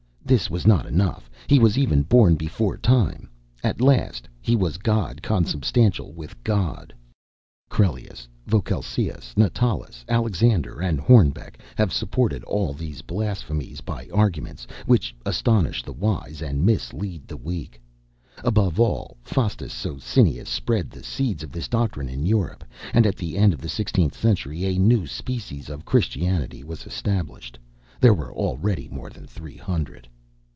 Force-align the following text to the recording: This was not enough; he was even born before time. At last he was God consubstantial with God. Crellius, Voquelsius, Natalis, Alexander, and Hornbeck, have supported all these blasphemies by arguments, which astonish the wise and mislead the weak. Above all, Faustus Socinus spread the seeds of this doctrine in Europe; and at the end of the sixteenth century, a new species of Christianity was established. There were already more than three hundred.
This 0.23 0.49
was 0.51 0.65
not 0.65 0.85
enough; 0.85 1.29
he 1.47 1.59
was 1.59 1.77
even 1.77 2.03
born 2.03 2.35
before 2.35 2.77
time. 2.77 3.27
At 3.65 3.81
last 3.81 4.29
he 4.39 4.55
was 4.55 4.77
God 4.77 5.21
consubstantial 5.21 6.13
with 6.13 6.41
God. 6.41 6.93
Crellius, 7.69 8.29
Voquelsius, 8.47 9.35
Natalis, 9.35 10.05
Alexander, 10.07 10.79
and 10.79 11.01
Hornbeck, 11.01 11.59
have 11.75 11.91
supported 11.91 12.45
all 12.45 12.71
these 12.71 13.01
blasphemies 13.01 13.81
by 13.81 14.07
arguments, 14.13 14.65
which 14.85 15.13
astonish 15.25 15.83
the 15.83 15.91
wise 15.91 16.41
and 16.41 16.65
mislead 16.65 17.27
the 17.27 17.35
weak. 17.35 17.81
Above 18.41 18.79
all, 18.79 19.17
Faustus 19.23 19.73
Socinus 19.73 20.47
spread 20.47 20.89
the 20.91 21.03
seeds 21.03 21.43
of 21.43 21.51
this 21.51 21.67
doctrine 21.67 22.07
in 22.07 22.25
Europe; 22.25 22.63
and 22.93 23.05
at 23.05 23.17
the 23.17 23.37
end 23.37 23.51
of 23.51 23.59
the 23.59 23.67
sixteenth 23.67 24.15
century, 24.17 24.63
a 24.63 24.77
new 24.79 25.05
species 25.07 25.67
of 25.69 25.83
Christianity 25.83 26.63
was 26.63 26.85
established. 26.85 27.59
There 27.99 28.13
were 28.15 28.33
already 28.33 28.87
more 28.89 29.09
than 29.11 29.27
three 29.27 29.57
hundred. 29.57 30.07